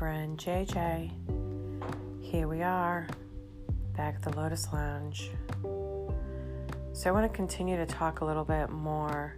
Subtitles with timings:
[0.00, 1.10] Reverend JJ.
[2.22, 3.06] Here we are,
[3.94, 5.30] back at the Lotus Lounge.
[6.94, 9.36] So, I want to continue to talk a little bit more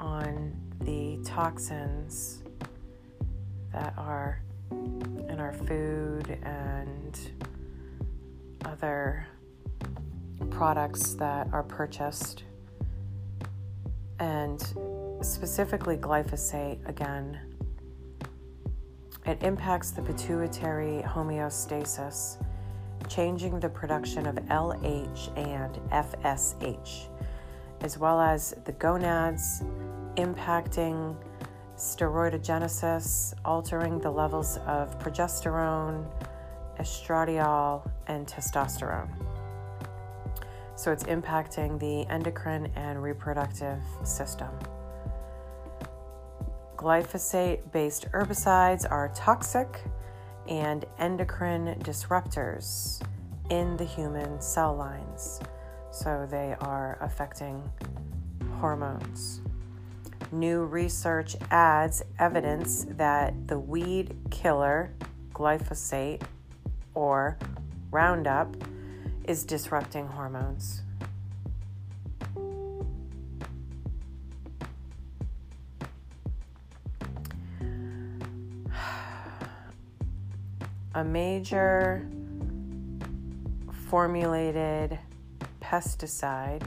[0.00, 2.42] on the toxins
[3.74, 4.40] that are
[4.70, 7.18] in our food and
[8.64, 9.26] other
[10.48, 12.44] products that are purchased,
[14.20, 14.58] and
[15.20, 17.51] specifically glyphosate again.
[19.24, 22.38] It impacts the pituitary homeostasis,
[23.08, 27.06] changing the production of LH and FSH,
[27.82, 29.62] as well as the gonads,
[30.16, 31.16] impacting
[31.76, 36.04] steroidogenesis, altering the levels of progesterone,
[36.80, 39.08] estradiol, and testosterone.
[40.74, 44.50] So it's impacting the endocrine and reproductive system.
[46.82, 49.84] Glyphosate based herbicides are toxic
[50.48, 53.00] and endocrine disruptors
[53.50, 55.38] in the human cell lines.
[55.92, 57.62] So they are affecting
[58.58, 59.42] hormones.
[60.32, 64.92] New research adds evidence that the weed killer,
[65.32, 66.22] glyphosate
[66.94, 67.38] or
[67.92, 68.56] Roundup,
[69.22, 70.82] is disrupting hormones.
[81.02, 82.08] A major
[83.88, 85.00] formulated
[85.60, 86.62] pesticide,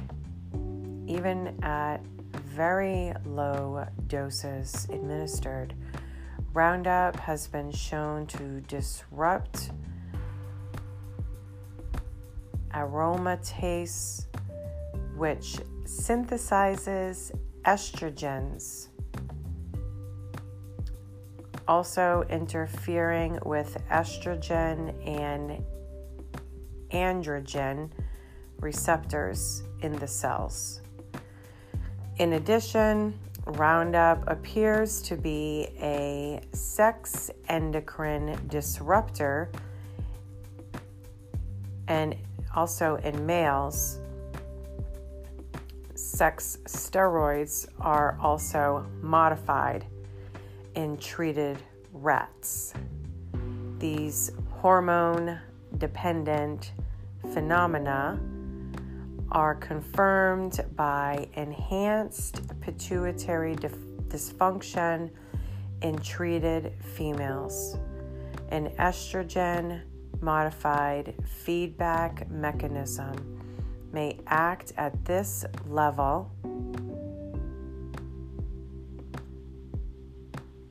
[1.07, 2.05] even at
[2.43, 5.73] very low doses administered,
[6.51, 9.71] Roundup has been shown to disrupt
[12.73, 14.25] aromatase,
[15.15, 17.31] which synthesizes
[17.63, 18.89] estrogens,
[21.67, 25.63] also interfering with estrogen and
[26.91, 27.89] androgen
[28.59, 30.81] receptors in the cells.
[32.17, 39.51] In addition, Roundup appears to be a sex endocrine disruptor
[41.87, 42.15] and
[42.55, 43.99] also in males,
[45.93, 49.85] sex steroids are also modified
[50.75, 51.57] in treated
[51.91, 52.73] rats.
[53.79, 55.39] These hormone
[55.77, 56.71] dependent
[57.33, 58.19] phenomena
[59.31, 63.75] are confirmed by enhanced pituitary dif-
[64.07, 65.09] dysfunction
[65.81, 67.77] in treated females.
[68.49, 69.81] An estrogen
[70.21, 73.41] modified feedback mechanism
[73.91, 76.31] may act at this level.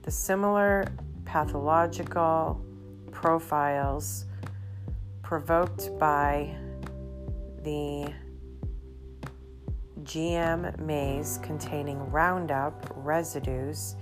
[0.05, 0.85] The similar
[1.25, 2.63] pathological
[3.11, 4.27] profiles
[5.23, 6.55] provoked by
[7.63, 8.13] the
[10.03, 13.97] GM maize containing Roundup residues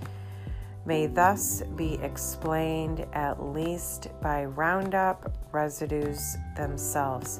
[0.85, 7.39] may thus be explained at least by Roundup residues themselves,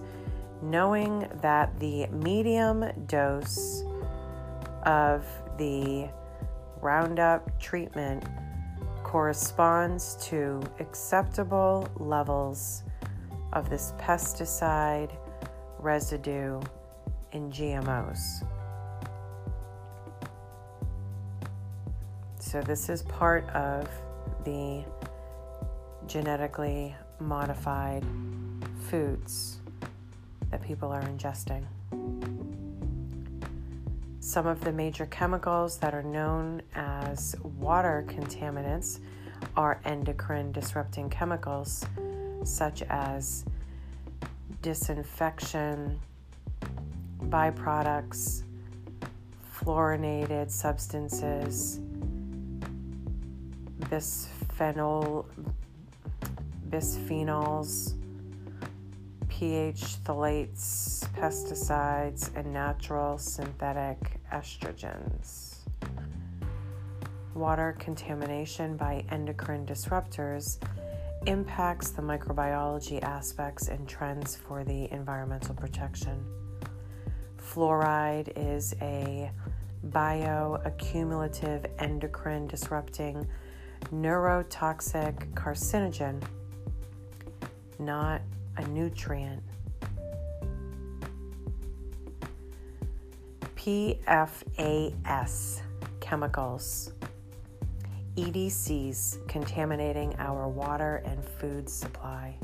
[0.62, 3.84] knowing that the medium dose
[4.84, 5.26] of
[5.58, 6.08] the
[6.82, 8.24] Roundup treatment
[9.14, 12.82] corresponds to acceptable levels
[13.54, 15.16] of this pesticide
[15.78, 16.60] residue
[17.32, 18.44] in GMOs.
[22.40, 23.88] So, this is part of
[24.46, 24.84] the
[26.08, 28.04] genetically modified
[28.90, 29.60] foods
[30.50, 31.64] that people are ingesting.
[34.24, 39.00] Some of the major chemicals that are known as water contaminants
[39.58, 41.86] are endocrine disrupting chemicals
[42.46, 43.44] such as
[44.62, 46.00] disinfection
[47.26, 48.44] byproducts,
[49.54, 51.82] fluorinated substances,
[53.82, 55.26] bisphenol,
[56.70, 57.96] bisphenols,
[59.28, 65.60] pH phthalates, pesticides, and natural synthetic estrogens.
[67.34, 70.58] Water contamination by endocrine disruptors
[71.26, 76.24] impacts the microbiology aspects and trends for the environmental protection.
[77.38, 79.32] Fluoride is a
[79.90, 83.28] bioaccumulative endocrine disrupting
[83.94, 86.22] neurotoxic carcinogen,
[87.80, 88.22] not
[88.58, 89.44] a nutrient.
[93.64, 95.62] PFAS
[96.02, 96.92] chemicals
[98.18, 102.36] EDCs contaminating our water and food supply.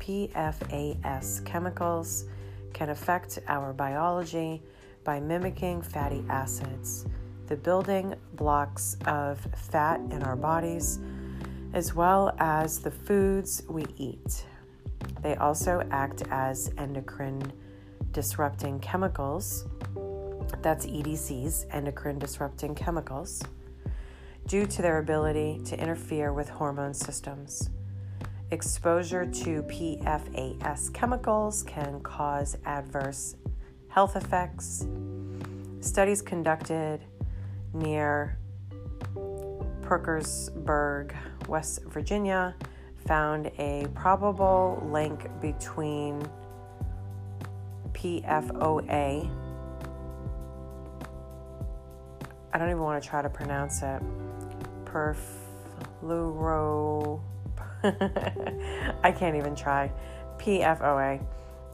[0.00, 2.24] PFAS chemicals
[2.72, 4.60] can affect our biology
[5.04, 7.06] by mimicking fatty acids,
[7.46, 10.98] the building blocks of fat in our bodies,
[11.74, 14.46] as well as the foods we eat.
[15.22, 17.52] They also act as endocrine
[18.12, 19.66] disrupting chemicals.
[20.62, 23.42] That's EDCs, endocrine disrupting chemicals,
[24.46, 27.70] due to their ability to interfere with hormone systems.
[28.50, 33.36] Exposure to PFAS chemicals can cause adverse
[33.88, 34.86] health effects.
[35.80, 37.00] Studies conducted
[37.72, 38.38] near
[39.82, 41.14] Parkersburg,
[41.48, 42.54] West Virginia,
[43.06, 46.22] found a probable link between
[47.92, 49.28] PFOA.
[52.52, 54.02] I don't even want to try to pronounce it.
[54.84, 55.20] Perfluoro.
[59.02, 59.90] I can't even try.
[60.38, 61.24] PFOA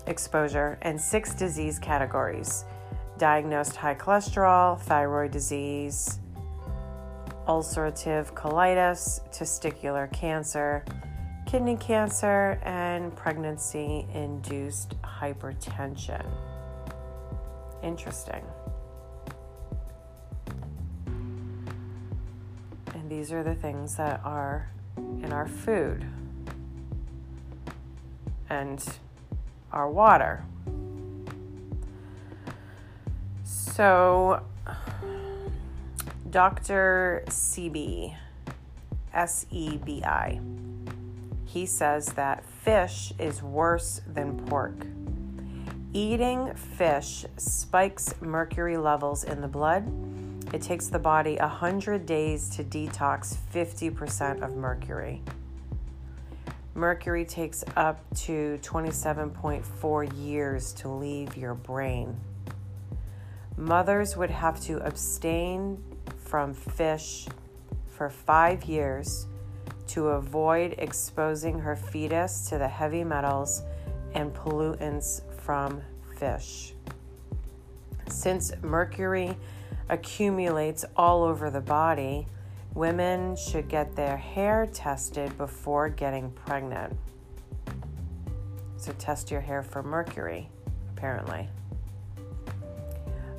[0.06, 2.64] exposure and six disease categories
[3.18, 6.20] diagnosed high cholesterol, thyroid disease,
[7.48, 10.84] ulcerative colitis, testicular cancer,
[11.46, 16.24] kidney cancer, and pregnancy induced hypertension.
[17.82, 18.44] Interesting.
[23.18, 26.06] These are the things that are in our food
[28.48, 28.86] and
[29.72, 30.44] our water.
[33.42, 34.44] So,
[36.30, 37.24] Dr.
[37.26, 38.14] Sebi,
[39.12, 40.40] S E B I,
[41.44, 44.86] he says that fish is worse than pork.
[45.92, 49.88] Eating fish spikes mercury levels in the blood.
[50.52, 55.22] It takes the body 100 days to detox 50% of mercury.
[56.74, 62.18] Mercury takes up to 27.4 years to leave your brain.
[63.58, 65.82] Mothers would have to abstain
[66.18, 67.26] from fish
[67.88, 69.26] for five years
[69.88, 73.62] to avoid exposing her fetus to the heavy metals
[74.14, 75.82] and pollutants from
[76.16, 76.74] fish.
[78.08, 79.36] Since mercury
[79.88, 82.26] accumulates all over the body,
[82.74, 86.96] women should get their hair tested before getting pregnant.
[88.76, 90.48] So, test your hair for mercury,
[90.96, 91.48] apparently.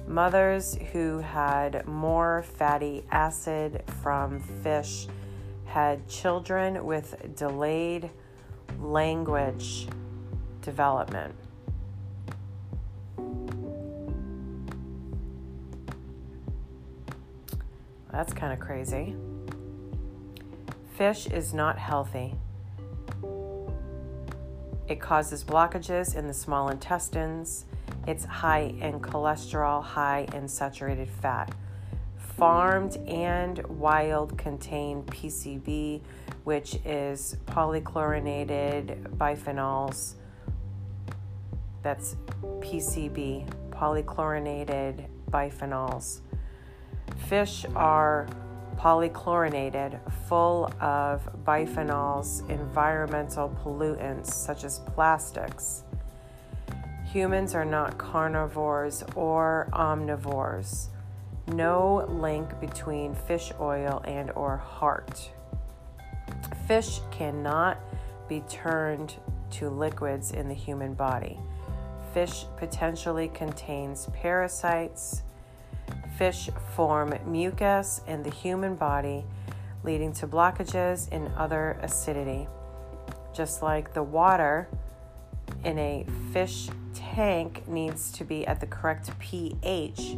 [0.08, 5.08] Mothers who had more fatty acid from fish
[5.66, 8.10] had children with delayed
[8.82, 9.88] language
[10.62, 11.36] development.
[18.12, 19.16] That's kind of crazy.
[20.96, 22.36] Fish is not healthy.
[24.88, 27.66] It causes blockages in the small intestines.
[28.08, 31.54] It's high in cholesterol, high in saturated fat.
[32.38, 36.02] Farmed and wild contain PCB,
[36.44, 40.16] which is polychlorinated biphenyls.
[41.84, 46.22] That's PCB, polychlorinated biphenyls.
[47.30, 48.28] Fish are
[48.76, 55.84] polychlorinated, full of biphenyls, environmental pollutants such as plastics.
[57.12, 60.88] Humans are not carnivores or omnivores.
[61.50, 65.32] No link between fish oil and or heart.
[66.68, 67.78] Fish cannot
[68.28, 69.14] be turned
[69.52, 71.38] to liquids in the human body.
[72.12, 75.22] Fish potentially contains parasites.
[76.20, 79.24] Fish form mucus in the human body,
[79.86, 82.46] leading to blockages in other acidity.
[83.34, 84.68] Just like the water
[85.64, 90.18] in a fish tank needs to be at the correct pH,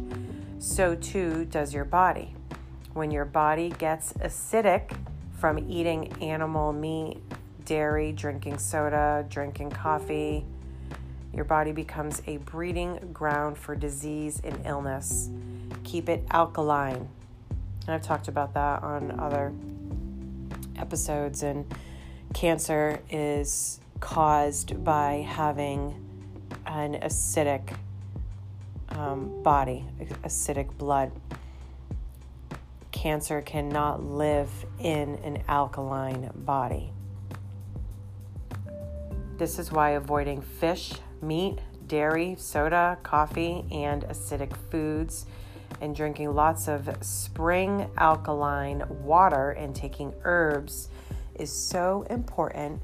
[0.58, 2.34] so too does your body.
[2.94, 4.96] When your body gets acidic
[5.38, 7.18] from eating animal meat,
[7.64, 10.44] dairy, drinking soda, drinking coffee,
[11.32, 15.30] your body becomes a breeding ground for disease and illness.
[15.84, 17.08] Keep it alkaline.
[17.86, 19.52] And I've talked about that on other
[20.76, 21.64] episodes, and
[22.32, 25.94] cancer is caused by having
[26.66, 27.76] an acidic
[28.90, 29.84] um, body,
[30.24, 31.12] acidic blood.
[32.90, 36.92] Cancer cannot live in an alkaline body.
[39.38, 45.26] This is why avoiding fish, meat, dairy, soda, coffee, and acidic foods
[45.82, 50.88] and drinking lots of spring alkaline water and taking herbs
[51.34, 52.80] is so important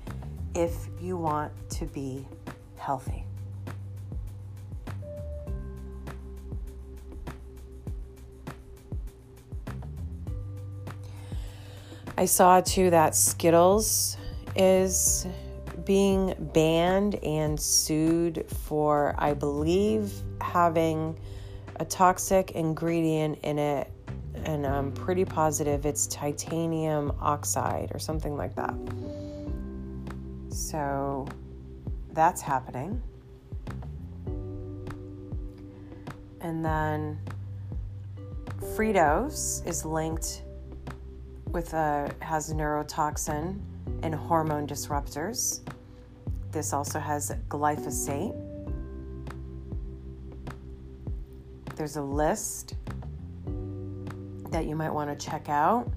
[0.54, 2.26] if you want to be
[2.76, 3.24] healthy.
[12.16, 14.16] I saw too that Skittles
[14.56, 15.24] is
[15.84, 21.16] being banned and sued for, I believe, having
[21.78, 23.90] a toxic ingredient in it.
[24.44, 28.74] And I'm pretty positive it's titanium oxide or something like that.
[30.48, 31.26] So
[32.12, 33.02] that's happening.
[36.40, 37.18] And then
[38.60, 40.42] Fritos is linked
[41.50, 43.58] with a has neurotoxin
[44.02, 45.60] and hormone disruptors.
[46.52, 48.47] This also has glyphosate.
[51.78, 52.74] There's a list
[54.50, 55.88] that you might want to check out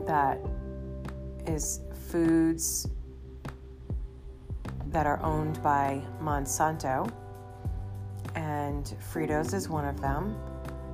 [0.00, 0.38] that
[1.46, 2.88] is foods
[4.88, 7.10] that are owned by Monsanto,
[8.34, 10.36] and Fritos is one of them.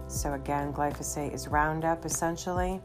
[0.07, 2.81] So, again, glyphosate is Roundup essentially.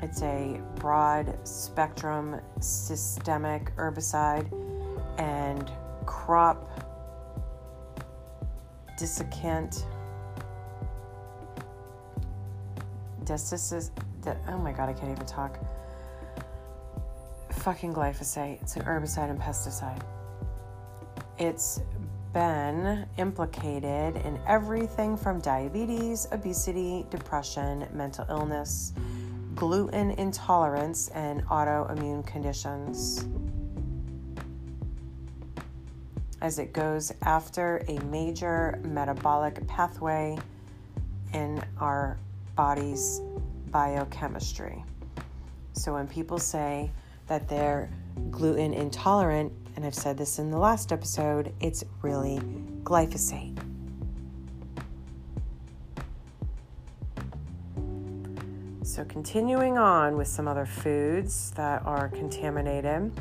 [0.00, 4.50] It's a broad spectrum systemic herbicide
[5.18, 5.70] and
[6.06, 6.87] crop
[8.98, 9.84] desiccant.
[13.24, 13.90] Desicus,
[14.48, 15.58] oh my god, I can't even talk.
[17.50, 18.60] Fucking glyphosate.
[18.60, 20.02] It's an herbicide and pesticide.
[21.38, 21.80] It's
[22.32, 28.92] been implicated in everything from diabetes, obesity, depression, mental illness,
[29.54, 33.26] gluten intolerance, and autoimmune conditions.
[36.40, 40.38] As it goes after a major metabolic pathway
[41.32, 42.16] in our
[42.56, 43.20] body's
[43.70, 44.84] biochemistry.
[45.72, 46.90] So when people say
[47.26, 47.90] that they're
[48.30, 52.40] gluten intolerant, and I've said this in the last episode, it's really
[52.82, 53.56] glyphosate.
[58.82, 63.12] So, continuing on with some other foods that are contaminated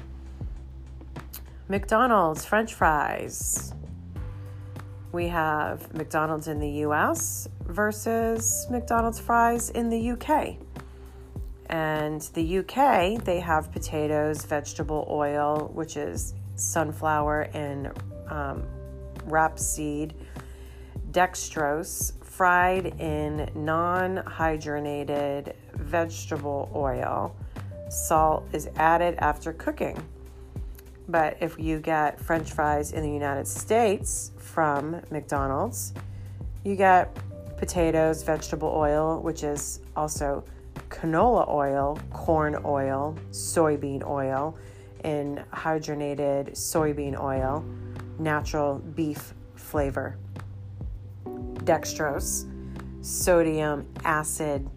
[1.70, 3.74] McDonald's French fries.
[5.12, 10.56] We have McDonald's in the US versus McDonald's fries in the UK.
[11.70, 17.88] And the UK, they have potatoes, vegetable oil, which is sunflower and
[18.30, 18.64] um,
[19.28, 20.14] rapeseed,
[21.12, 27.36] dextrose, fried in non hydrogenated vegetable oil.
[27.90, 30.02] Salt is added after cooking.
[31.08, 35.94] But if you get french fries in the United States from McDonald's,
[36.64, 37.18] you get
[37.58, 40.44] potatoes, vegetable oil, which is also
[40.90, 44.58] canola oil, corn oil, soybean oil,
[45.04, 47.64] and hydrogenated soybean oil,
[48.20, 50.18] natural beef flavor,
[51.64, 52.46] dextrose,
[53.02, 54.70] sodium acid,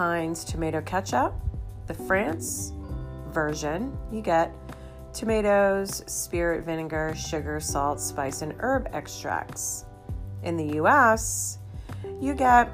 [0.00, 1.34] Heinz tomato ketchup,
[1.86, 2.72] the France
[3.32, 4.50] version, you get
[5.12, 9.84] tomatoes, spirit vinegar, sugar, salt, spice, and herb extracts.
[10.42, 11.58] In the US,
[12.18, 12.70] you get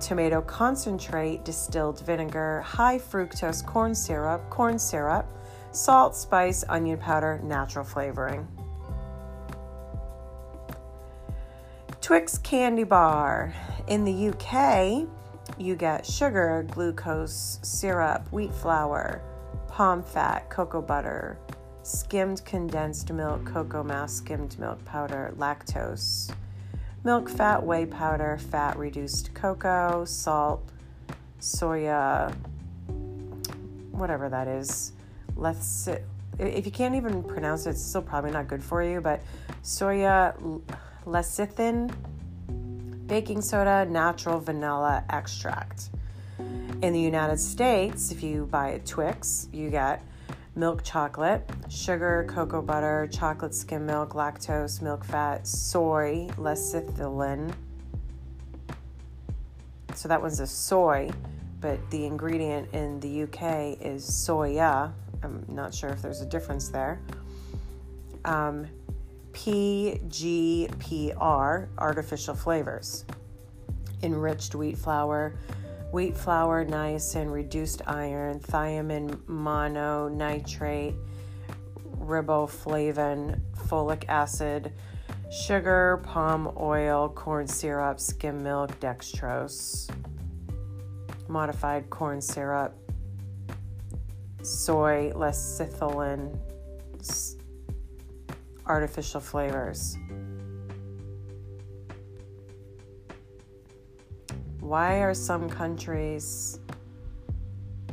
[0.00, 5.26] tomato concentrate, distilled vinegar, high fructose corn syrup, corn syrup,
[5.72, 8.48] salt, spice, onion powder, natural flavoring.
[12.00, 13.52] Twix candy bar.
[13.86, 15.06] In the UK,
[15.58, 19.22] you get sugar, glucose, syrup, wheat flour,
[19.68, 21.38] palm fat, cocoa butter,
[21.82, 26.32] skimmed condensed milk, cocoa mass, skimmed milk powder, lactose,
[27.04, 30.62] milk fat, whey powder, fat reduced cocoa, salt,
[31.40, 32.34] soya,
[33.90, 34.92] whatever that is,
[35.36, 36.02] lecithin.
[36.38, 39.22] If you can't even pronounce it, it's still probably not good for you, but
[39.62, 40.62] soya
[41.06, 41.92] lecithin,
[43.10, 45.90] baking soda, natural vanilla extract.
[46.38, 50.00] In the United States, if you buy Twix, you get
[50.54, 57.52] milk chocolate, sugar, cocoa butter, chocolate skim milk, lactose, milk fat, soy, lecithin.
[59.96, 61.10] So that one's a soy,
[61.60, 64.92] but the ingredient in the UK is soya.
[65.24, 67.00] I'm not sure if there's a difference there.
[68.24, 68.68] Um,
[69.40, 71.22] PGPR,
[71.78, 73.06] artificial flavors,
[74.02, 75.38] enriched wheat flour,
[75.92, 80.94] wheat flour, niacin, reduced iron, thiamine mononitrate,
[82.00, 84.74] riboflavin, folic acid,
[85.32, 89.90] sugar, palm oil, corn syrup, skim milk, dextrose,
[91.28, 92.76] modified corn syrup,
[94.42, 96.38] soy, lecithin,
[98.70, 99.98] artificial flavors.
[104.70, 106.60] why are some countries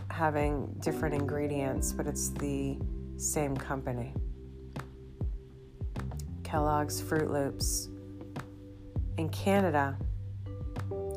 [0.09, 2.77] having different ingredients, but it's the
[3.15, 4.13] same company?
[6.43, 7.89] Kellogg's Froot Loops.
[9.17, 9.97] In Canada,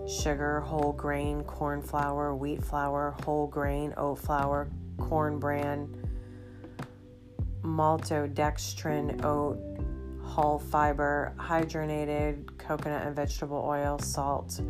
[0.08, 5.94] sugar, whole grain, corn flour, wheat flour, whole grain, oat flour, corn bran,
[7.62, 9.58] maltodextrin, oat,
[10.24, 14.60] hull fiber, hydrogenated coconut and vegetable oil, salt,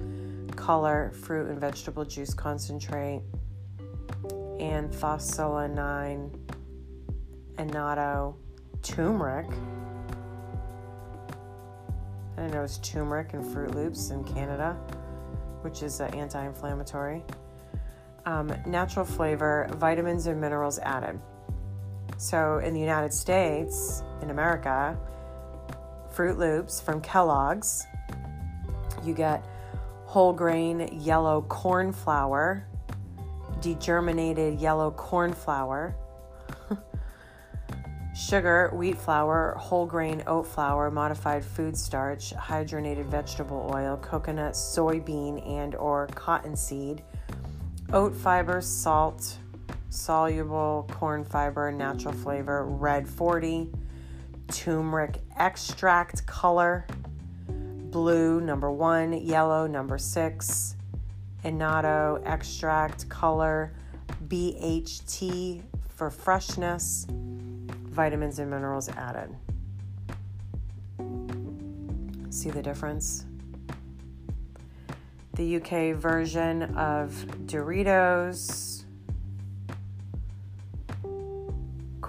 [0.57, 3.23] color, fruit and vegetable juice concentrate,
[4.59, 6.31] and anthocyanine,
[7.59, 8.37] annatto,
[8.83, 9.47] turmeric.
[12.37, 14.79] I didn't know it was turmeric and Froot Loops in Canada,
[15.61, 17.23] which is uh, anti inflammatory.
[18.25, 21.21] Um, natural flavor, vitamins and minerals added.
[22.21, 24.95] So in the United States, in America,
[26.15, 27.87] Froot Loops from Kellogg's,
[29.03, 29.43] you get
[30.05, 32.67] whole grain yellow corn flour,
[33.61, 35.97] degerminated yellow corn flour,
[38.15, 45.43] sugar, wheat flour, whole grain oat flour, modified food starch, hydrogenated vegetable oil, coconut, soybean
[45.49, 47.03] and or cottonseed,
[47.95, 49.39] oat fiber, salt,
[49.91, 53.69] soluble corn fiber, natural flavor, red 40,
[54.49, 56.87] turmeric extract color,
[57.49, 60.77] blue, number one, yellow, number six,
[61.45, 63.73] annatto, extract, color,
[64.29, 69.35] BHT for freshness, vitamins and minerals added.
[72.31, 73.27] See the difference?
[75.35, 77.13] The UK version of
[77.47, 78.70] Doritos,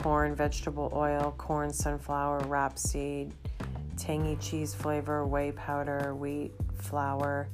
[0.02, 3.32] corn, vegetable oil, corn, sunflower, rapeseed,
[3.98, 7.48] tangy cheese flavor, whey powder, wheat flour.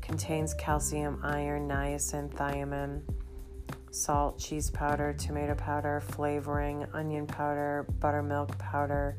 [0.00, 3.02] Contains calcium, iron, niacin, thiamine,
[3.92, 9.16] salt, cheese powder, tomato powder, flavoring, onion powder, buttermilk powder,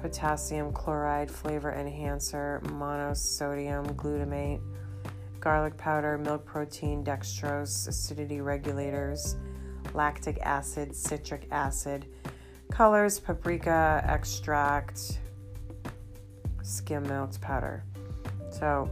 [0.00, 4.60] potassium chloride, flavor enhancer, monosodium glutamate,
[5.38, 9.36] garlic powder, milk protein, dextrose, acidity regulators,
[9.94, 12.06] lactic acid, citric acid
[12.70, 15.18] colors, paprika extract,
[16.62, 17.84] skim milk powder.
[18.50, 18.90] So,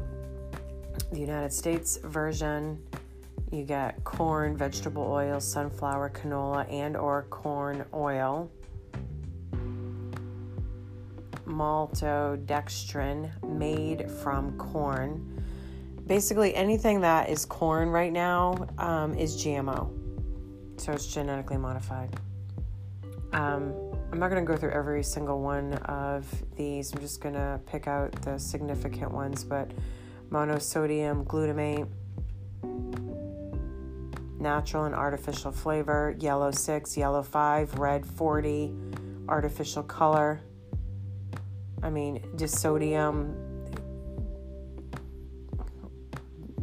[1.13, 2.83] the United States version,
[3.51, 8.51] you get corn, vegetable oil, sunflower, canola, and or corn oil.
[11.47, 15.45] Maltodextrin made from corn.
[16.07, 19.91] Basically, anything that is corn right now um, is GMO,
[20.77, 22.15] so it's genetically modified.
[23.33, 23.75] Um,
[24.13, 26.25] I'm not going to go through every single one of
[26.57, 26.93] these.
[26.93, 29.71] I'm just going to pick out the significant ones, but
[30.31, 31.89] monosodium glutamate,
[34.39, 38.73] natural and artificial flavor, yellow 6, yellow 5, red 40,
[39.29, 40.41] artificial color.
[41.83, 43.35] I mean, disodium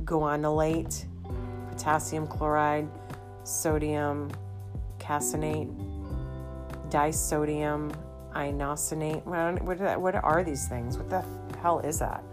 [0.05, 1.05] guanylate,
[1.69, 2.87] potassium chloride,
[3.43, 4.31] sodium
[4.99, 5.69] caseinate
[6.89, 7.93] disodium
[8.35, 9.23] inosinate.
[9.25, 10.97] What, what are these things?
[10.97, 11.23] What the
[11.61, 12.23] hell is that?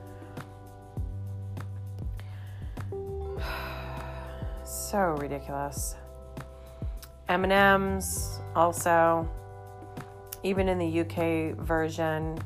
[4.65, 5.95] so ridiculous.
[7.29, 9.29] M&Ms also
[10.43, 12.39] even in the UK version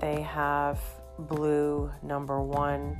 [0.00, 0.80] they have
[1.18, 2.96] blue number 1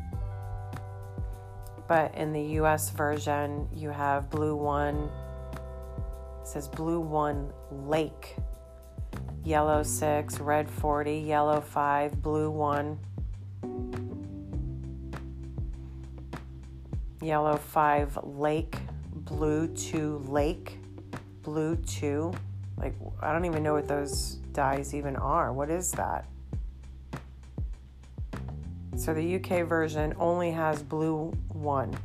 [1.87, 5.11] but in the US version you have blue 1
[6.45, 7.51] it says blue 1
[7.87, 8.37] lake,
[9.45, 12.99] yellow 6, red 40, yellow 5, blue 1,
[17.23, 18.77] yellow 5 lake,
[19.15, 20.79] blue 2 lake,
[21.43, 22.31] blue 2.
[22.77, 25.51] Like, I don't even know what those dyes even are.
[25.51, 26.27] What is that?
[28.97, 31.33] So the UK version only has blue
[31.65, 31.97] 1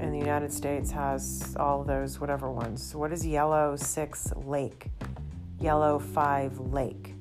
[0.00, 2.82] and the United States has all those whatever ones.
[2.82, 4.86] So what is yellow 6 lake?
[5.60, 7.14] Yellow 5 lake.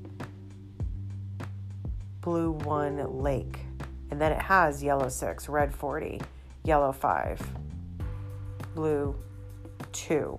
[2.22, 3.60] Blue 1 lake.
[4.10, 6.20] And then it has yellow 6, red 40,
[6.64, 7.42] yellow 5,
[8.76, 9.16] blue
[9.92, 10.38] 2.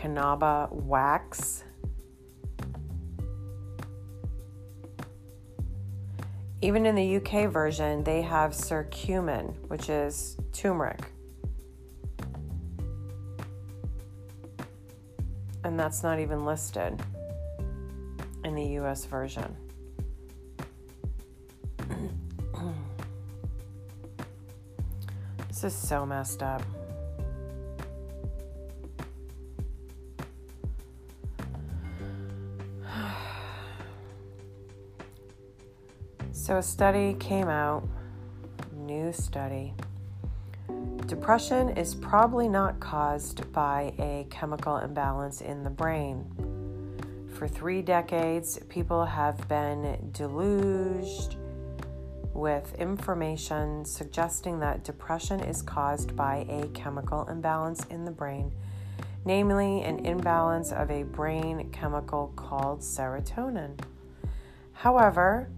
[0.00, 1.62] carnauba wax
[6.62, 11.00] Even in the UK version, they have curcumin, which is turmeric.
[15.64, 17.02] And that's not even listed
[18.44, 19.56] in the US version.
[25.48, 26.62] this is so messed up.
[36.50, 37.86] So, a study came out,
[38.74, 39.72] new study.
[41.06, 46.24] Depression is probably not caused by a chemical imbalance in the brain.
[47.34, 51.36] For three decades, people have been deluged
[52.34, 58.50] with information suggesting that depression is caused by a chemical imbalance in the brain,
[59.24, 63.78] namely, an imbalance of a brain chemical called serotonin.
[64.72, 65.48] However,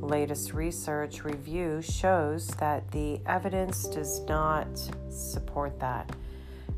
[0.00, 4.68] latest research review shows that the evidence does not
[5.10, 6.10] support that.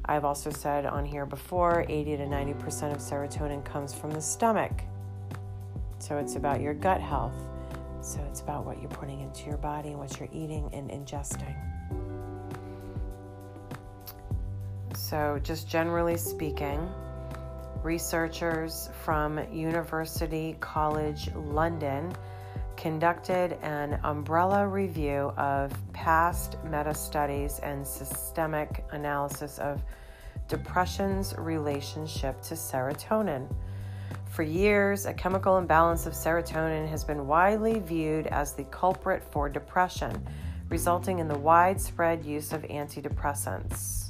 [0.05, 4.73] I've also said on here before 80 to 90% of serotonin comes from the stomach.
[5.99, 7.37] So it's about your gut health.
[8.01, 11.55] So it's about what you're putting into your body and what you're eating and ingesting.
[14.97, 16.89] So, just generally speaking,
[17.83, 22.13] researchers from University College London
[22.83, 29.81] conducted an umbrella review of past meta studies and systemic analysis of
[30.49, 33.47] depression's relationship to serotonin.
[34.31, 39.49] For years, a chemical imbalance of serotonin has been widely viewed as the culprit for
[39.49, 40.21] depression,
[40.69, 44.09] resulting in the widespread use of antidepressants.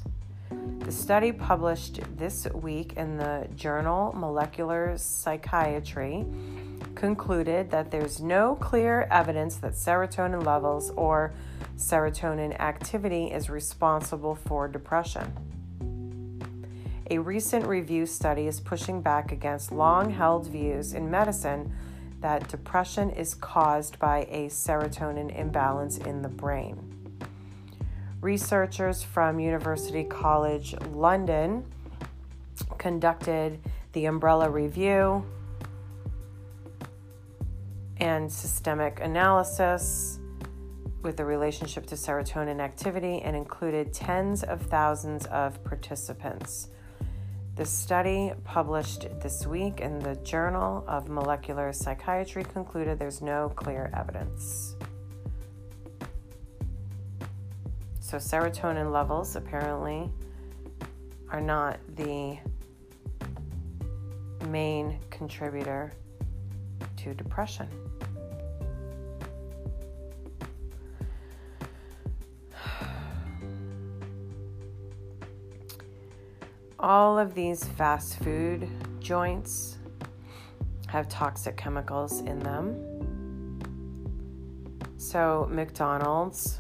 [0.79, 6.25] The study published this week in the journal Molecular Psychiatry
[6.95, 11.33] concluded that there's no clear evidence that serotonin levels or
[11.77, 15.33] serotonin activity is responsible for depression.
[17.11, 21.75] A recent review study is pushing back against long held views in medicine
[22.21, 26.79] that depression is caused by a serotonin imbalance in the brain.
[28.21, 31.65] Researchers from University College London
[32.79, 33.59] conducted
[33.93, 35.27] the Umbrella Review
[38.03, 40.19] and systemic analysis
[41.03, 46.71] with the relationship to serotonin activity and included tens of thousands of participants.
[47.55, 53.89] The study, published this week in the Journal of Molecular Psychiatry, concluded there's no clear
[53.97, 54.75] evidence.
[58.01, 60.11] So, serotonin levels apparently
[61.31, 62.37] are not the
[64.49, 65.93] main contributor
[66.97, 67.69] to depression.
[76.83, 78.69] All of these fast food
[78.99, 79.79] joints
[80.89, 82.77] have toxic chemicals in them.
[84.97, 86.59] So, McDonald's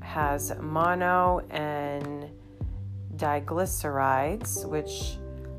[0.00, 2.30] has mono and
[3.14, 5.18] diglycerides, which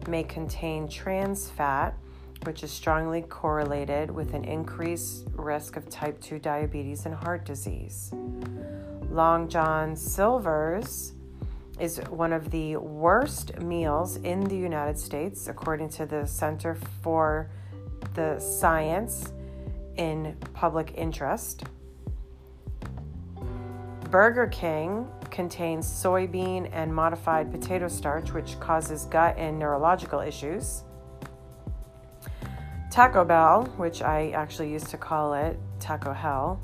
[0.09, 1.97] may contain trans fat,
[2.43, 8.11] which is strongly correlated with an increased risk of type 2 diabetes and heart disease.
[9.09, 11.13] Long John Silver's
[11.83, 17.51] is one of the worst meals in the United States, according to the Center for
[18.13, 19.33] the Science
[19.97, 21.65] in Public Interest.
[24.09, 30.83] Burger King contains soybean and modified potato starch, which causes gut and neurological issues.
[32.91, 36.61] Taco Bell, which I actually used to call it Taco Hell,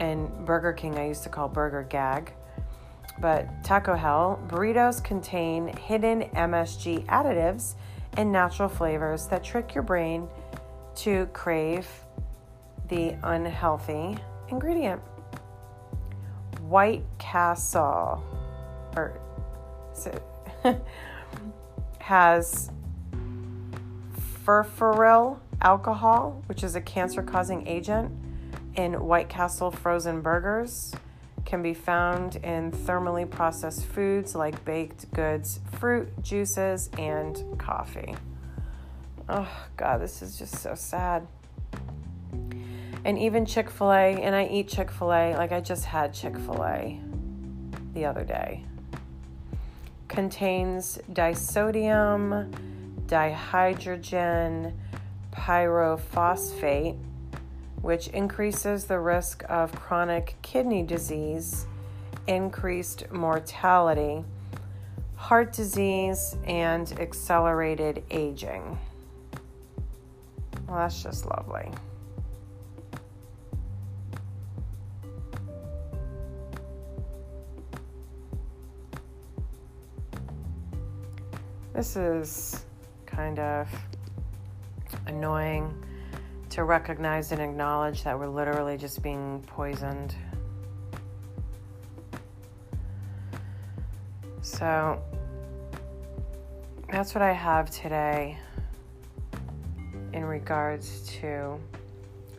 [0.00, 2.34] and Burger King, I used to call Burger Gag
[3.20, 7.74] but Taco Hell burritos contain hidden MSG additives
[8.16, 10.28] and natural flavors that trick your brain
[10.96, 11.88] to crave
[12.88, 14.16] the unhealthy
[14.48, 15.00] ingredient.
[16.60, 18.22] White Castle,
[18.96, 19.18] or
[19.92, 20.22] so,
[21.98, 22.70] has
[24.44, 28.12] furfuryl alcohol, which is a cancer causing agent
[28.76, 30.94] in White Castle frozen burgers,
[31.44, 38.14] can be found in thermally processed foods like baked goods, fruit, juices, and coffee.
[39.28, 41.26] Oh, God, this is just so sad.
[43.04, 46.14] And even Chick fil A, and I eat Chick fil A, like I just had
[46.14, 47.00] Chick fil A
[47.92, 48.64] the other day,
[50.08, 52.50] contains disodium
[53.06, 54.72] dihydrogen
[55.32, 56.98] pyrophosphate,
[57.84, 61.66] which increases the risk of chronic kidney disease,
[62.26, 64.24] increased mortality,
[65.16, 68.78] heart disease, and accelerated aging.
[70.66, 71.70] Well, that's just lovely.
[81.74, 82.64] This is
[83.04, 83.68] kind of
[85.06, 85.84] annoying
[86.54, 90.14] to recognize and acknowledge that we're literally just being poisoned.
[94.40, 95.02] So
[96.92, 98.38] that's what I have today
[100.12, 101.58] in regards to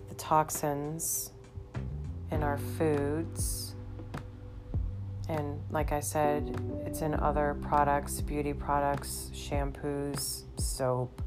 [0.07, 1.31] the toxins
[2.31, 3.75] in our foods
[5.27, 11.21] and like I said, it's in other products, beauty products, shampoos, soap.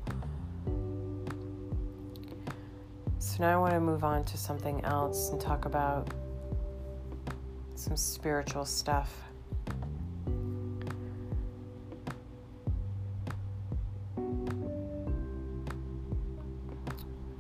[3.39, 6.09] Now I want to move on to something else and talk about
[7.77, 9.15] some spiritual stuff.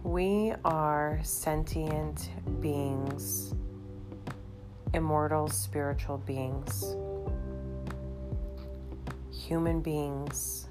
[0.04, 2.30] We are sentient
[2.60, 3.54] beings
[4.94, 6.96] immortal spiritual beings,
[9.30, 10.67] human beings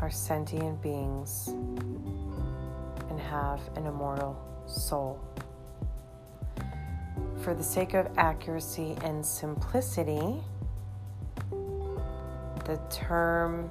[0.00, 1.48] are sentient beings
[3.08, 5.20] and have an immortal soul.
[7.42, 10.42] For the sake of accuracy and simplicity,
[12.64, 13.70] the term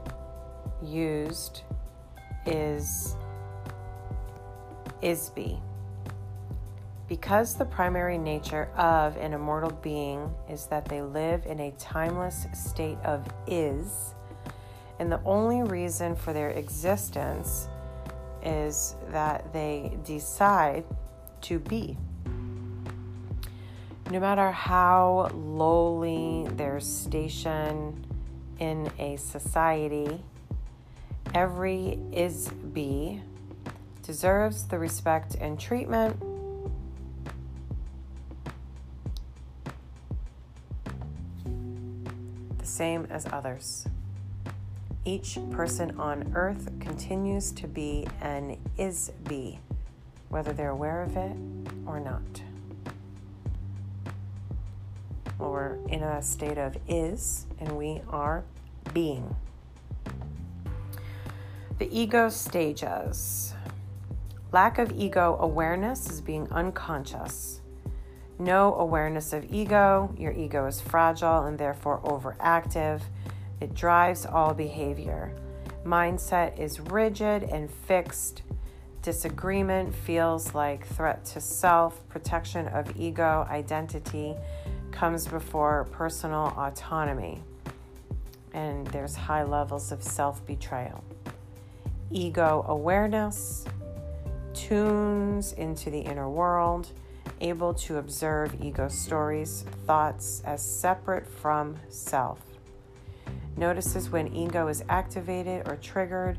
[0.81, 1.61] used
[2.45, 3.15] is
[5.01, 5.59] IS-BE.
[7.07, 12.47] Because the primary nature of an immortal being is that they live in a timeless
[12.53, 14.13] state of is,
[14.99, 17.67] and the only reason for their existence
[18.43, 20.83] is that they decide
[21.41, 21.97] to be.
[24.10, 28.05] No matter how lowly their station
[28.60, 30.23] in a society,
[31.36, 33.21] every IS-BE
[34.01, 36.17] deserves the respect and treatment
[42.57, 43.88] the same as others.
[45.07, 49.57] Each person on earth continues to be an is be,
[50.27, 51.31] whether they're aware of it
[51.85, 52.41] or not.
[55.39, 58.43] Well, we're in a state of is, and we are
[58.93, 59.33] being.
[61.79, 63.53] The ego stages.
[64.51, 67.61] Lack of ego awareness is being unconscious
[68.39, 70.13] no awareness of ego.
[70.17, 73.01] Your ego is fragile and therefore overactive.
[73.59, 75.33] It drives all behavior.
[75.85, 78.43] Mindset is rigid and fixed.
[79.01, 82.07] Disagreement feels like threat to self.
[82.09, 84.35] Protection of ego identity
[84.91, 87.41] comes before personal autonomy.
[88.53, 91.03] And there's high levels of self betrayal.
[92.11, 93.65] Ego awareness
[94.53, 96.91] tunes into the inner world
[97.41, 102.39] able to observe ego stories, thoughts as separate from self.
[103.57, 106.37] Notices when ego is activated or triggered,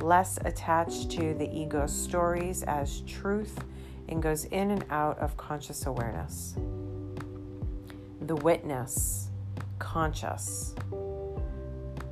[0.00, 3.64] less attached to the ego stories as truth,
[4.08, 6.54] and goes in and out of conscious awareness.
[8.20, 9.30] The witness,
[9.78, 10.74] conscious,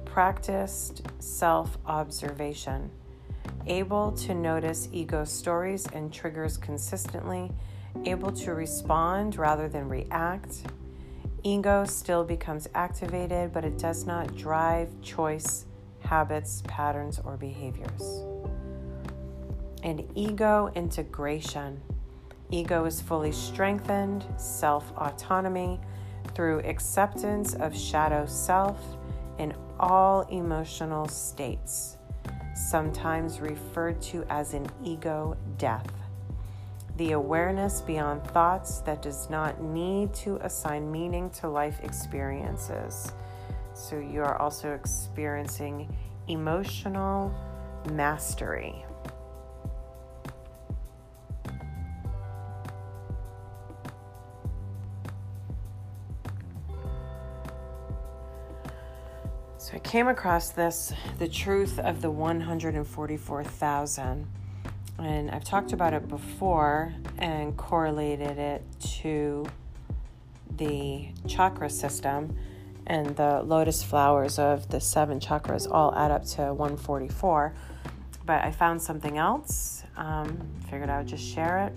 [0.06, 2.90] practiced self observation,
[3.66, 7.50] able to notice ego stories and triggers consistently
[8.04, 10.62] able to respond rather than react.
[11.46, 15.66] Ego still becomes activated, but it does not drive choice,
[16.00, 18.24] habits, patterns, or behaviors.
[19.84, 21.80] And ego integration.
[22.50, 25.78] Ego is fully strengthened, self autonomy
[26.34, 28.80] through acceptance of shadow self
[29.38, 31.96] in all emotional states,
[32.56, 36.05] sometimes referred to as an ego death.
[36.96, 43.12] The awareness beyond thoughts that does not need to assign meaning to life experiences.
[43.74, 45.94] So you are also experiencing
[46.28, 47.34] emotional
[47.92, 48.82] mastery.
[59.58, 64.26] So I came across this the truth of the 144,000.
[64.98, 68.62] And I've talked about it before and correlated it
[69.00, 69.46] to
[70.56, 72.36] the chakra system
[72.86, 77.54] and the lotus flowers of the seven chakras all add up to 144.
[78.24, 81.72] But I found something else, um, figured I would just share it.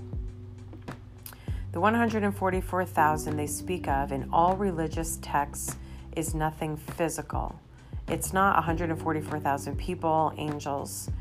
[1.71, 5.75] The 144,000 they speak of in all religious texts
[6.15, 7.59] is nothing physical.
[8.07, 11.11] It's not 144,000 people, angels,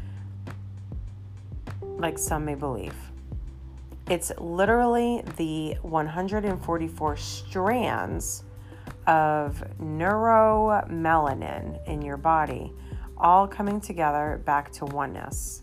[1.98, 2.94] like some may believe.
[4.08, 8.44] It's literally the 144 strands
[9.06, 12.72] of neuromelanin in your body,
[13.16, 15.62] all coming together back to oneness,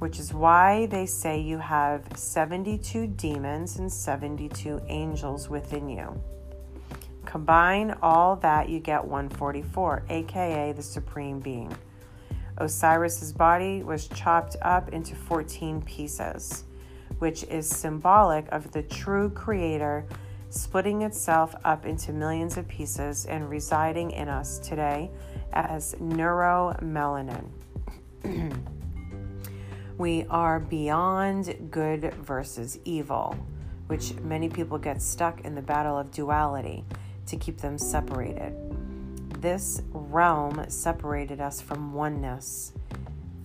[0.00, 6.20] which is why they say you have 72 demons and 72 angels within you.
[7.24, 11.74] Combine all that, you get 144, aka the Supreme Being.
[12.62, 16.64] Osiris's body was chopped up into 14 pieces,
[17.18, 20.06] which is symbolic of the true creator
[20.48, 25.10] splitting itself up into millions of pieces and residing in us today
[25.52, 27.48] as neuromelanin.
[29.98, 33.36] we are beyond good versus evil,
[33.88, 36.84] which many people get stuck in the battle of duality
[37.26, 38.71] to keep them separated.
[39.42, 42.70] This realm separated us from oneness.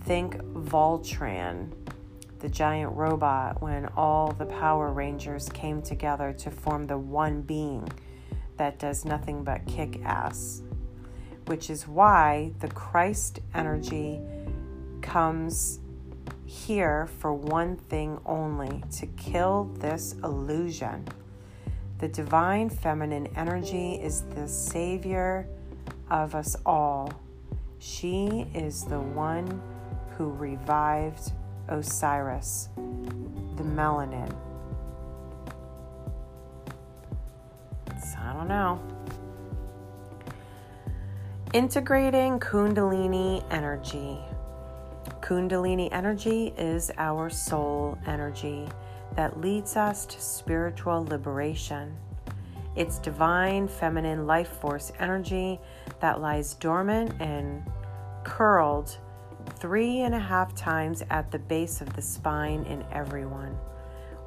[0.04, 1.72] Think Voltron,
[2.38, 7.88] the giant robot, when all the Power Rangers came together to form the one being
[8.58, 10.62] that does nothing but kick ass.
[11.46, 14.20] Which is why the Christ energy
[15.02, 15.80] comes
[16.44, 21.08] here for one thing only to kill this illusion
[21.98, 25.48] the divine feminine energy is the savior
[26.10, 27.12] of us all.
[27.78, 29.60] She is the one
[30.16, 31.32] who revived
[31.68, 32.68] Osiris,
[33.56, 34.34] the melanin.
[38.00, 38.80] So I don't know.
[41.52, 44.18] Integrating Kundalini energy.
[45.20, 48.68] Kundalini energy is our soul energy
[49.14, 51.96] that leads us to spiritual liberation.
[52.78, 55.58] It's divine feminine life force energy
[55.98, 57.68] that lies dormant and
[58.22, 58.96] curled
[59.56, 63.58] three and a half times at the base of the spine in everyone.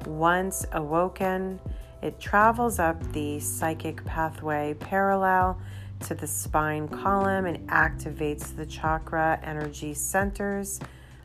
[0.04, 1.60] Once awoken,
[2.02, 5.58] it travels up the psychic pathway parallel
[6.00, 10.78] to the spine column and activates the chakra energy centers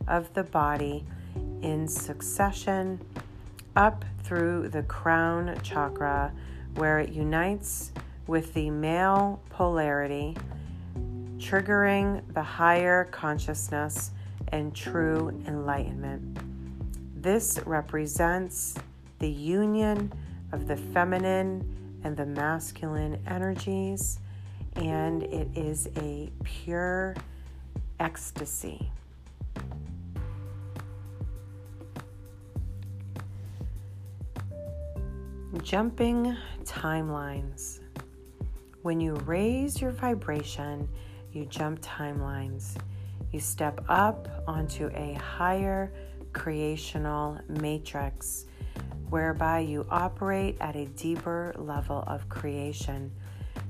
[0.07, 1.03] of the body
[1.61, 3.01] in succession
[3.75, 6.31] up through the crown chakra,
[6.77, 7.91] where it unites
[8.27, 10.35] with the male polarity,
[11.37, 14.11] triggering the higher consciousness
[14.49, 16.39] and true enlightenment.
[17.21, 18.75] This represents
[19.19, 20.13] the union
[20.51, 24.19] of the feminine and the masculine energies,
[24.75, 27.15] and it is a pure
[27.99, 28.91] ecstasy.
[35.63, 37.79] Jumping timelines.
[38.81, 40.89] When you raise your vibration,
[41.31, 42.75] you jump timelines.
[43.31, 45.89] You step up onto a higher
[46.33, 48.45] creational matrix
[49.10, 53.10] whereby you operate at a deeper level of creation,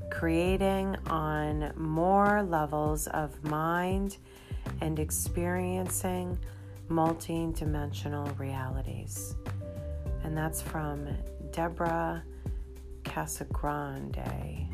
[0.09, 4.17] creating on more levels of mind
[4.81, 6.39] and experiencing
[6.89, 9.35] multi dimensional realities.
[10.23, 11.08] And that's from
[11.58, 12.23] Deborah
[13.01, 14.67] Casagrande.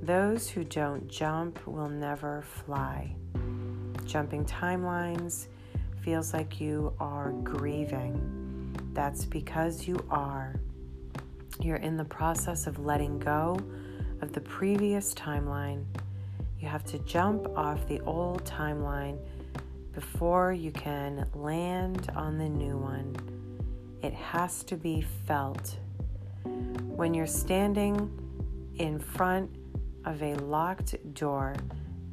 [0.00, 3.12] Those who don't jump will never fly.
[4.04, 5.48] Jumping timelines
[6.04, 8.72] feels like you are grieving.
[8.92, 10.60] That's because you are.
[11.60, 13.58] You're in the process of letting go
[14.20, 15.86] of the previous timeline.
[16.60, 19.18] You have to jump off the old timeline
[19.92, 23.35] before you can land on the new one
[24.02, 25.76] it has to be felt.
[26.44, 28.10] When you're standing
[28.78, 29.50] in front
[30.04, 31.54] of a locked door,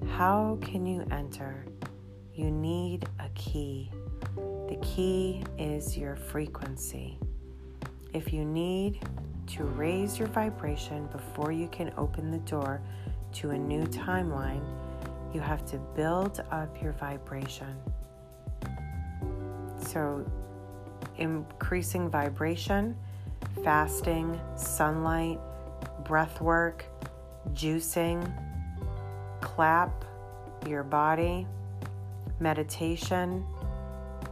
[0.10, 1.66] how can you enter?
[2.34, 3.92] You need a key.
[4.36, 7.20] The key is your frequency.
[8.14, 9.02] If you need
[9.48, 12.82] to raise your vibration before you can open the door
[13.34, 14.64] to a new timeline,
[15.34, 17.76] you have to build up your vibration.
[19.88, 20.26] So,
[21.24, 22.96] increasing vibration,
[23.64, 25.40] fasting, sunlight,
[26.04, 26.86] breath work,
[27.54, 28.22] juicing,
[29.40, 30.04] clap
[30.68, 31.48] your body,
[32.40, 33.46] meditation,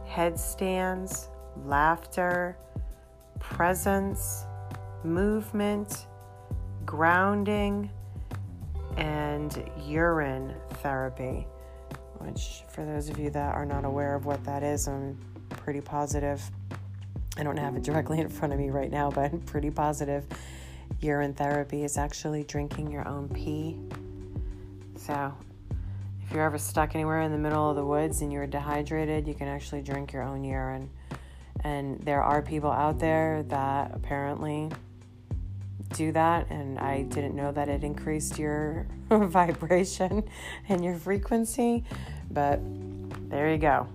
[0.06, 1.28] headstands,
[1.64, 2.58] laughter,
[3.40, 4.44] presence,
[5.02, 6.06] movement,
[6.84, 7.90] grounding,
[8.98, 11.46] and urine therapy,
[12.18, 15.18] which, for those of you that are not aware of what that is, I'm
[15.48, 16.42] pretty positive.
[17.36, 20.24] I don't have it directly in front of me right now, but I'm pretty positive
[21.00, 23.78] urine therapy is actually drinking your own pee.
[24.96, 25.34] So,
[26.24, 29.34] if you're ever stuck anywhere in the middle of the woods and you're dehydrated, you
[29.34, 30.88] can actually drink your own urine.
[31.64, 34.70] And there are people out there that apparently
[35.92, 40.24] do that, and I didn't know that it increased your vibration
[40.68, 41.84] and your frequency,
[42.30, 42.60] but
[43.28, 43.86] there you go.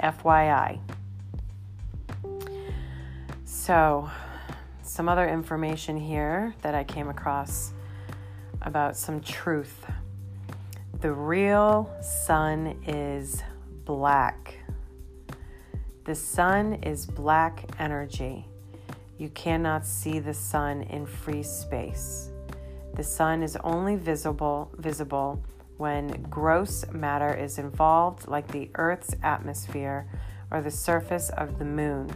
[0.00, 0.80] FYI.
[3.52, 4.08] So,
[4.84, 7.72] some other information here that I came across
[8.62, 9.84] about some truth.
[11.00, 13.42] The real sun is
[13.84, 14.54] black.
[16.04, 18.46] The sun is black energy.
[19.18, 22.30] You cannot see the sun in free space.
[22.94, 25.42] The sun is only visible visible
[25.76, 30.06] when gross matter is involved like the earth's atmosphere
[30.52, 32.14] or the surface of the moon.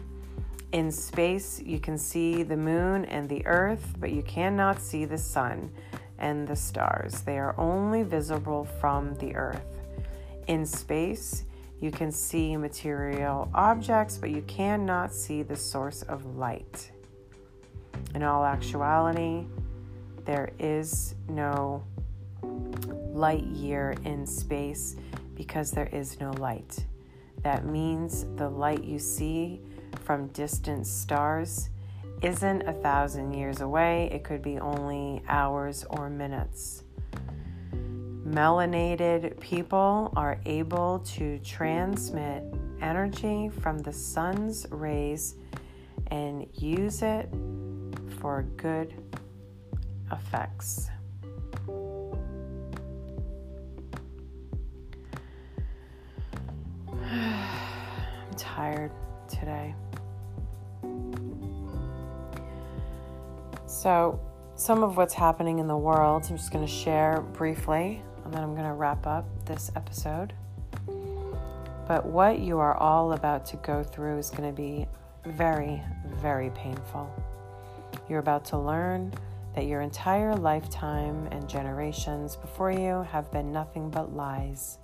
[0.75, 5.17] In space, you can see the moon and the earth, but you cannot see the
[5.17, 5.71] sun
[6.19, 7.21] and the stars.
[7.21, 9.63] They are only visible from the earth.
[10.49, 11.45] In space,
[11.79, 16.91] you can see material objects, but you cannot see the source of light.
[18.17, 19.47] In all actuality,
[20.25, 21.85] there is no
[23.13, 24.97] light year in space
[25.37, 26.85] because there is no light.
[27.45, 29.61] That means the light you see
[30.05, 31.71] from distant stars
[32.23, 36.85] isn't a thousand years away, it could be only hours or minutes.
[38.27, 42.43] Melanated people are able to transmit
[42.81, 45.35] energy from the sun's rays
[46.09, 47.29] and use it
[48.21, 48.95] for good
[50.11, 50.89] effects.
[56.89, 58.93] I'm tired
[59.29, 59.75] today.
[63.85, 64.19] So,
[64.55, 68.43] some of what's happening in the world, I'm just going to share briefly, and then
[68.43, 70.33] I'm going to wrap up this episode.
[71.87, 74.87] But what you are all about to go through is going to be
[75.27, 77.15] very, very painful.
[78.09, 79.13] You're about to learn
[79.55, 84.79] that your entire lifetime and generations before you have been nothing but lies.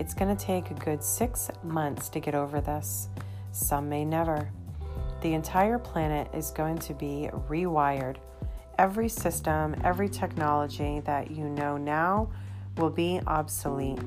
[0.00, 3.08] It's going to take a good six months to get over this.
[3.52, 4.50] Some may never.
[5.20, 8.18] The entire planet is going to be rewired.
[8.78, 12.30] Every system, every technology that you know now
[12.76, 13.98] will be obsolete.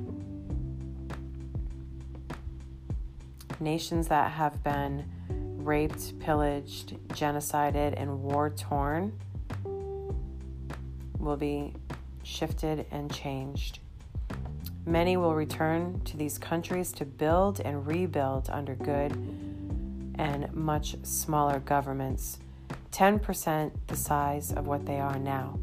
[3.60, 5.06] Nations that have been
[5.58, 9.12] raped, pillaged, genocided, and war torn
[11.20, 11.74] will be
[12.24, 13.80] shifted and changed.
[14.86, 19.12] Many will return to these countries to build and rebuild under good
[20.16, 22.40] and much smaller governments,
[22.92, 25.60] 10% the size of what they are now.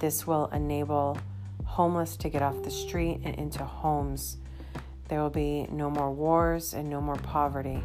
[0.00, 1.18] This will enable
[1.64, 4.38] homeless to get off the street and into homes.
[5.08, 7.82] There will be no more wars and no more poverty.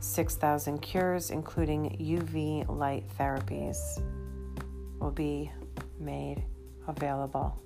[0.00, 4.00] 6,000 cures, including UV light therapies,
[5.00, 5.50] will be
[5.98, 6.44] made
[6.86, 7.60] available.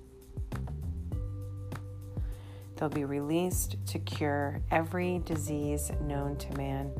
[2.75, 6.91] They'll be released to cure every disease known to man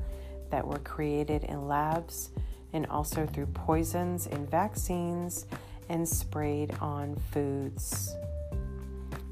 [0.53, 2.29] that were created in labs
[2.73, 5.47] and also through poisons in vaccines
[5.89, 8.15] and sprayed on foods.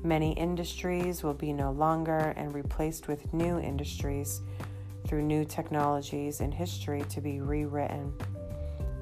[0.03, 4.41] Many industries will be no longer and replaced with new industries
[5.05, 8.11] through new technologies and history to be rewritten.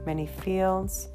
[0.05, 1.07] Many fields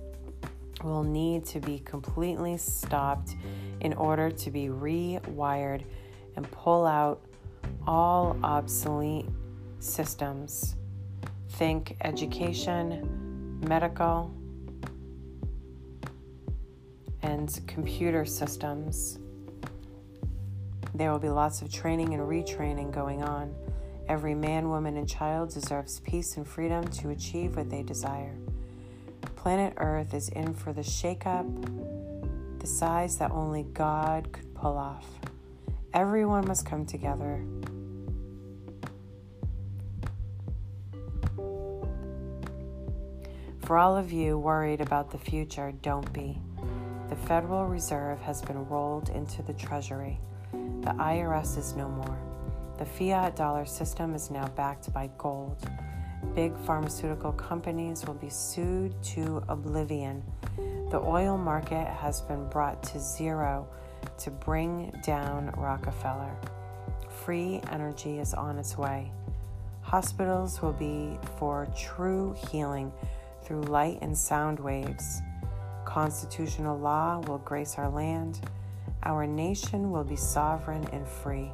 [0.83, 3.37] will need to be completely stopped
[3.81, 5.85] in order to be rewired
[6.37, 7.21] and pull out
[7.87, 9.27] all obsolete
[9.81, 10.77] systems.
[11.55, 14.35] Think education, medical,
[17.23, 19.19] and computer systems.
[20.95, 23.55] There will be lots of training and retraining going on
[24.07, 28.37] Every man, woman, and child deserves peace and freedom to achieve what they desire.
[29.35, 35.07] Planet Earth is in for the shakeup, the size that only God could pull off.
[35.95, 37.43] Everyone must come together.
[43.65, 46.39] For all of you worried about the future, don't be.
[47.09, 50.21] The Federal Reserve has been rolled into the Treasury.
[50.53, 52.19] The IRS is no more.
[52.77, 55.67] The fiat dollar system is now backed by gold.
[56.35, 60.23] Big pharmaceutical companies will be sued to oblivion.
[60.91, 63.67] The oil market has been brought to zero
[64.19, 66.37] to bring down Rockefeller.
[67.25, 69.11] Free energy is on its way.
[69.81, 72.93] Hospitals will be for true healing
[73.45, 75.21] through light and sound waves.
[75.85, 78.41] Constitutional law will grace our land.
[79.03, 81.53] Our nation will be sovereign and free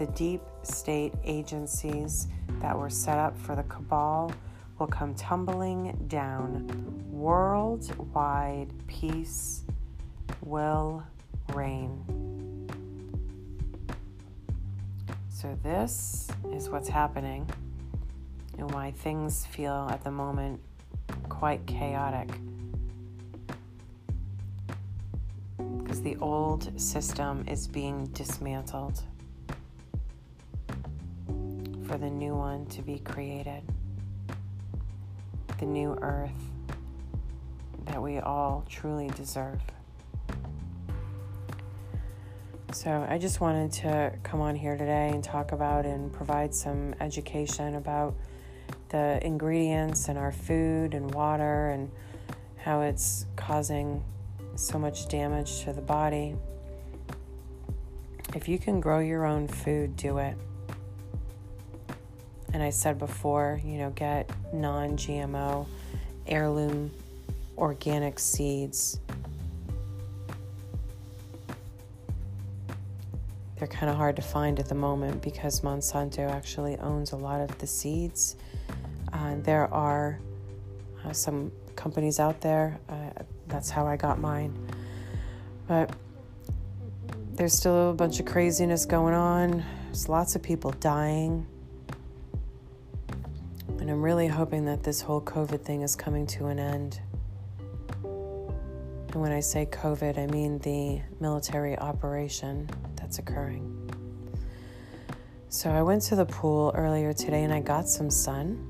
[0.00, 2.26] the deep state agencies
[2.62, 4.32] that were set up for the cabal
[4.78, 6.66] will come tumbling down.
[7.10, 9.62] Worldwide peace
[10.40, 11.04] will
[11.52, 12.02] reign.
[15.28, 17.46] So, this is what's happening
[18.56, 20.60] and why things feel at the moment
[21.30, 22.28] quite chaotic.
[25.78, 29.02] Because the old system is being dismantled
[31.86, 33.62] for the new one to be created,
[35.58, 36.30] the new earth
[37.86, 39.60] that we all truly deserve.
[42.72, 46.94] So, I just wanted to come on here today and talk about and provide some
[47.00, 48.14] education about
[48.90, 51.90] the ingredients in our food and water and
[52.56, 54.04] how it's causing
[54.56, 56.36] so much damage to the body.
[58.34, 60.36] If you can grow your own food, do it.
[62.52, 65.66] And I said before, you know, get non GMO,
[66.26, 66.90] heirloom,
[67.56, 69.00] organic seeds.
[73.56, 77.40] They're kind of hard to find at the moment because Monsanto actually owns a lot
[77.40, 78.36] of the seeds.
[79.12, 80.20] Uh, there are
[81.04, 83.10] uh, some companies out there, uh,
[83.46, 84.56] that's how I got mine.
[85.66, 85.94] But
[87.34, 89.64] there's still a bunch of craziness going on.
[89.86, 91.46] There's lots of people dying.
[93.78, 97.00] And I'm really hoping that this whole COVID thing is coming to an end.
[98.04, 103.90] And when I say COVID, I mean the military operation that's occurring.
[105.48, 108.68] So I went to the pool earlier today and I got some sun.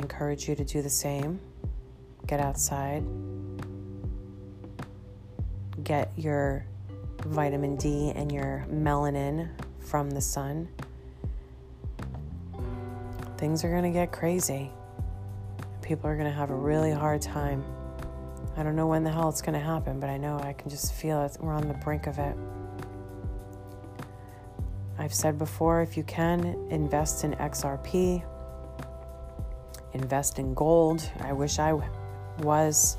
[0.00, 1.38] Encourage you to do the same.
[2.26, 3.04] Get outside,
[5.84, 6.64] get your
[7.24, 9.48] vitamin D and your melanin
[9.80, 10.68] from the sun
[13.40, 14.70] things are going to get crazy.
[15.80, 17.64] People are going to have a really hard time.
[18.54, 20.68] I don't know when the hell it's going to happen, but I know I can
[20.68, 21.38] just feel it.
[21.40, 22.36] We're on the brink of it.
[24.98, 28.22] I've said before if you can, invest in XRP,
[29.94, 31.08] invest in gold.
[31.20, 31.78] I wish I
[32.38, 32.96] was.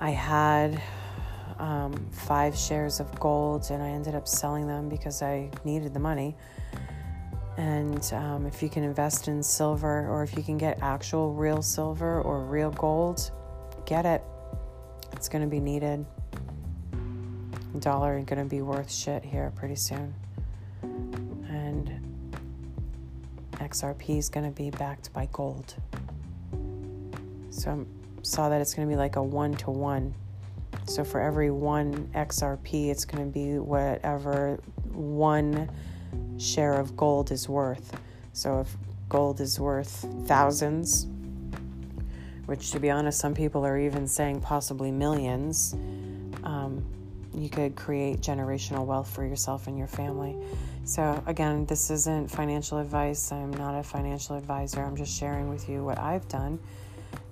[0.00, 0.82] I had
[1.58, 6.00] um, five shares of gold and I ended up selling them because I needed the
[6.00, 6.36] money.
[7.56, 11.62] And um, if you can invest in silver or if you can get actual real
[11.62, 13.30] silver or real gold,
[13.86, 14.22] get it.
[15.12, 16.04] It's going to be needed.
[17.78, 20.14] Dollar is going to be worth shit here pretty soon.
[23.74, 25.74] XRP is going to be backed by gold.
[27.50, 30.14] So I saw that it's going to be like a one to one.
[30.84, 34.60] So for every one XRP, it's going to be whatever
[34.92, 35.68] one
[36.38, 38.00] share of gold is worth.
[38.32, 38.76] So if
[39.08, 41.08] gold is worth thousands,
[42.46, 45.74] which to be honest, some people are even saying possibly millions,
[46.44, 46.84] um,
[47.34, 50.36] you could create generational wealth for yourself and your family.
[50.86, 53.32] So, again, this isn't financial advice.
[53.32, 54.82] I'm not a financial advisor.
[54.82, 56.58] I'm just sharing with you what I've done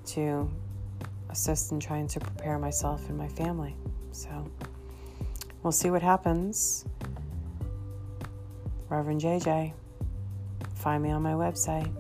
[0.07, 0.51] to
[1.29, 3.77] assist in trying to prepare myself and my family.
[4.11, 4.51] So,
[5.63, 6.87] we'll see what happens.
[8.89, 9.75] Reverend JJ.
[10.75, 11.93] Find me on my website,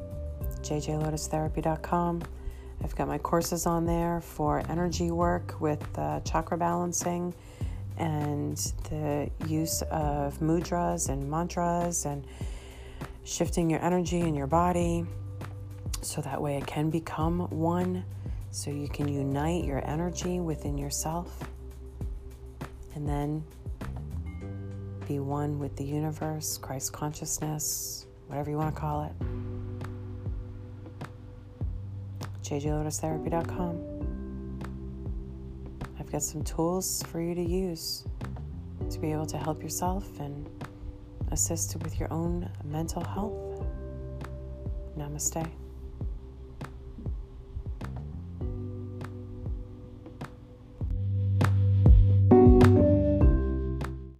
[0.62, 2.22] jjlotustherapy.com.
[2.82, 7.34] I've got my courses on there for energy work with uh, chakra balancing
[8.02, 8.56] and
[8.90, 12.26] the use of mudras and mantras and
[13.22, 15.06] shifting your energy in your body
[16.00, 18.04] so that way it can become one
[18.50, 21.44] so you can unite your energy within yourself
[22.96, 23.44] and then
[25.06, 29.12] be one with the universe, Christ consciousness, whatever you want to call it.
[32.42, 33.91] jjlotustherapy.com.
[36.12, 38.04] I've got some tools for you to use
[38.90, 40.46] to be able to help yourself and
[41.30, 43.64] assist with your own mental health.
[44.94, 45.50] Namaste.